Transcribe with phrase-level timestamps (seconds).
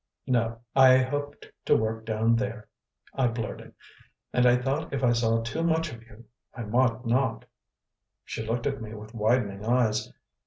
[0.25, 2.67] "No; I hoped to work down here,"
[3.13, 3.75] I blurted.
[4.33, 7.45] "And I thought if I saw too much of you I might not."
[8.25, 10.11] She looked at me with widening eyes.